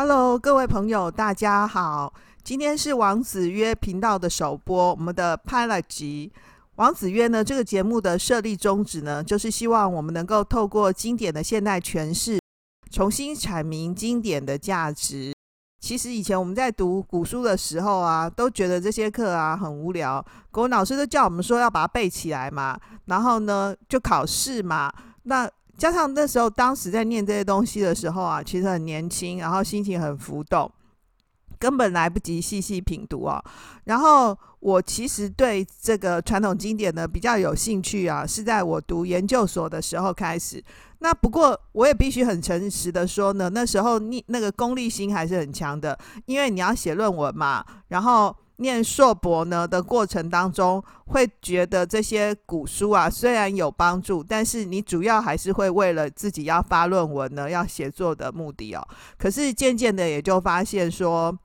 [0.00, 2.14] Hello，各位朋友，大家好。
[2.44, 6.32] 今天是王子曰频道的首播，我们的 Pilot 集。
[6.76, 12.38] 王子曰呢，这个节目的设立宗旨呢，就是希望我们能够透过经典的现代诠释，
[12.92, 15.34] 重新阐明经典的价值。
[15.80, 20.24] 其实以前我们在读古书的时候啊，都觉得这些课啊很无聊。
[20.52, 24.92] 国文老师都叫我们说要把它背起来嘛，然后呢就考试嘛。
[25.24, 30.68] 那加上那时候，当时在念这些东西的时候啊，其实很年轻，然后心情很浮动，
[31.58, 33.40] 根本来不及细细品读啊。
[33.84, 40.62] 然后我其实对这个传统经典呢比较有兴趣啊，是在我读研究所的时候开始。
[40.98, 48.36] 那不过我也必须很诚实的说呢，那时候你那个功利心还是很强的，因为你要写论文嘛，然后。
[48.58, 58.86] 念硕博呢的过程当中，会觉得这些古书啊虽然有帮助，但是你主要还是会为了自己要发论文呢，要写作的目的哦。
[59.18, 61.36] 可是渐渐的也就发现说，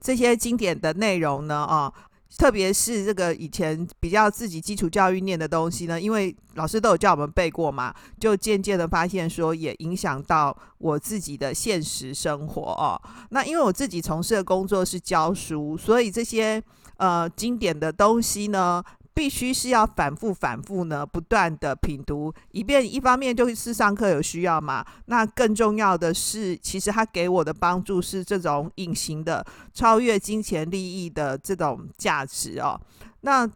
[0.00, 1.92] 这些经典的内容呢，啊。
[2.36, 13.00] 特别是这个以前比较自己基础教育念的东西呢，因为老师都有叫我们背过嘛，就渐渐的发现说也影响到我自己的现实生活哦。
[13.30, 16.62] 那因为我自己从事的工作是教书，所以这些
[16.98, 18.82] 呃经典的东西呢。
[19.18, 24.86] 必须是要反复反复呢，不断的品读，以便一方面就是上课有需要嘛。
[25.06, 32.80] 那更重要的是，其实它给我的帮助是这种隐形的、超越金钱利益的这种价值哦。
[33.22, 33.50] 那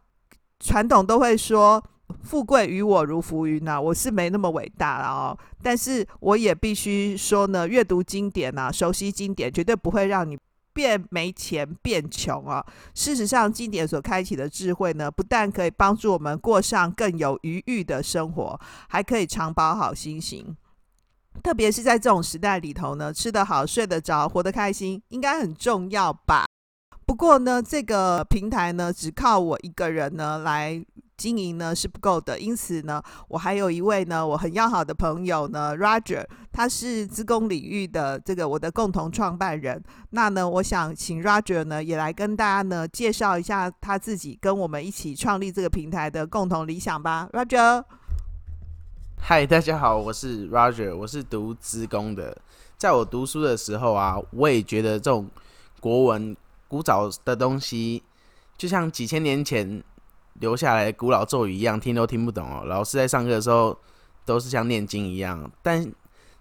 [0.59, 1.81] 传统都会说
[2.21, 5.37] “富贵于我如浮云”呐，我是没那么伟大了哦。
[5.61, 10.37] 但是我也必须说呢，阅读经典啊，熟悉经典，绝对不会让你。
[10.73, 12.65] 变没钱变穷啊！
[12.93, 20.55] 事实上，经典所开启的智慧呢，不但可以帮助我们过上更有余裕的生活，还可以长保好心情。
[21.41, 26.45] 特别是在这种时代里头呢，吃得好、睡得着、活得开心，应该很重要吧？
[27.05, 30.83] 不过呢，这个平台呢，只靠我一个人呢来。
[31.23, 39.81] 经营呢是不够的，因此呢，我还有一位呢我很要好的朋友呢，Roger，他是资工领域的这个我的共同创办人。
[40.09, 47.85] 那呢，我想请 Roger 呢也来跟大家呢介绍一下他自己跟我们一起创立这个平台的共同理想吧，Roger。
[49.21, 52.37] 嗨，大家好，我是 Roger，我是读资工的。
[52.77, 55.29] 在我读书的时候啊，我也觉得这种
[55.79, 56.35] 国文
[56.67, 58.03] 古早的东西，
[58.57, 59.81] 就像几千年前。
[60.39, 62.63] 留下来古老咒语一样，听都听不懂哦。
[62.65, 63.77] 老师在上课的时候
[64.25, 65.91] 都是像念经一样，但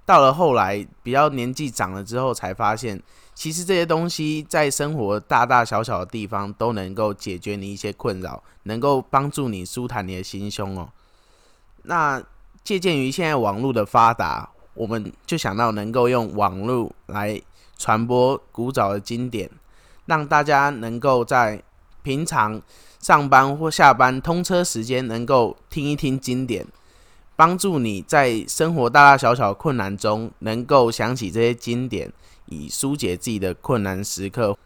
[0.05, 3.01] 到了后来比较年纪长了之后，才发现
[3.35, 10.89] 其实这些东西在生活大大小小的地方都能够解决你一些困扰，能够帮助你舒坦你的心胸哦。
[11.85, 12.23] 那
[12.65, 17.41] 借鉴于现在网络的发达，我们就想到能够用网络来
[17.79, 19.51] 传播古早的经典，
[20.07, 21.63] 让大家能够在
[22.03, 22.61] 平常。
[23.01, 26.65] 上班或下班通车时间，能够听一听经典，
[27.35, 32.13] 帮助你在生活大大小小困难中，能够想起这些经典，
[32.47, 34.57] 以疏解自己的困难时刻。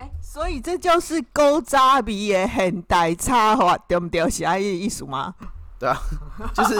[0.00, 4.28] 欸，所以这就是古早味的现代插画，对不对？
[4.28, 5.34] 是这个意思吗？
[5.78, 5.98] 对啊，
[6.52, 6.74] 就是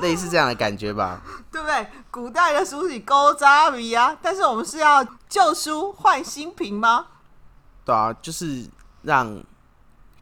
[0.00, 1.20] 类似这样的感觉吧。
[1.50, 1.84] 对不对？
[2.12, 7.04] 古代的书是古早味啊，但是我们是要旧书换新品吗？
[7.88, 8.68] 对啊，就是。
[9.02, 9.40] 让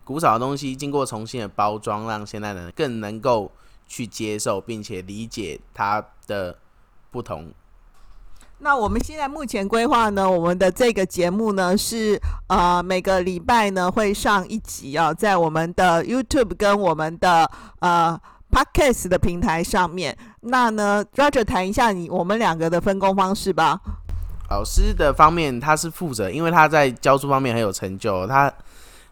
[0.04, 3.50] 古早的东西经过重新的包装，让现代人更能够
[3.86, 6.56] 去接受，并且理解它的
[7.10, 7.50] 不同。
[8.58, 17.50] 那我们现在目前规划呢，我们的这个节目呢是呃每个礼拜呢会上一集啊，在我们的 YouTube 跟我们的
[17.80, 20.16] 呃 Podcast 的平台上面。
[20.42, 23.80] 那呢，Roger 谈一下你我们两个的分工方式吧。
[24.50, 28.52] 老师的方面他是负责，因为他在教书方面很有成就，他。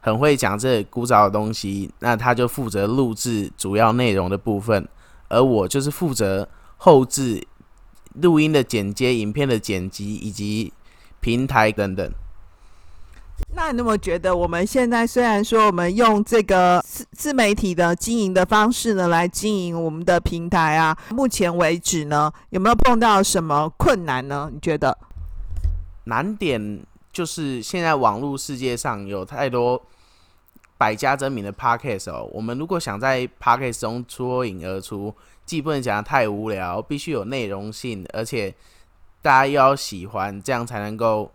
[0.06, 4.86] 很会讲这古早的东西，那他就负责录制主要内容的部分，
[5.30, 6.46] 而我就是负责
[6.76, 7.42] 后置
[8.20, 10.70] 录音的剪接、影片的剪辑以及
[11.20, 12.12] 平台等等。
[13.54, 24.50] 那你有没有觉得，我们现在虽然说我们用这个自自媒体的经营的方式呢，来经营我们的平台啊，目前为止呢，有没有碰到什么困难呢？
[24.52, 24.98] 你觉得？
[26.04, 26.80] 难点
[27.12, 29.80] 就是现在网络世界上有太多。
[30.76, 35.14] 百家争鸣的 Podcast 哦，我们如果想在 Podcast 中脱颖而出，
[35.46, 38.52] 既不能讲得太无聊，必须有内容性，而且
[39.22, 41.30] 大家又要喜欢，这样才能够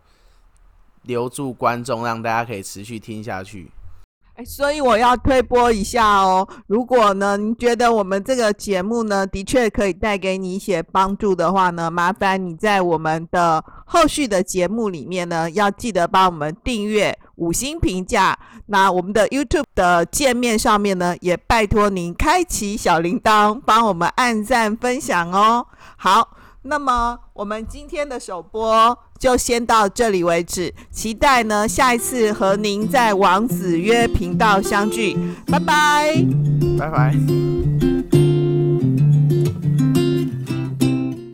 [1.03, 3.71] 留住观众，让大家可以持续听下去。
[4.45, 6.47] 所以我要推播一下哦。
[6.67, 18.37] 如果呢，您觉得我们这个节目呢，的确可以带给你一些帮助的话呢，麻烦你在我们的后续的节目里面呢，要记得帮我们订阅、五星评价。
[18.67, 25.65] 那我们的 YouTube 的界面上面呢，也拜托您开启小铃铛，帮我们按赞分享哦。
[25.97, 26.37] 好。
[26.61, 36.21] 那么我们今天的首播就先到这里为止，期待呢下一次和您在王子约频道相聚，拜拜，
[36.77, 38.28] 拜拜。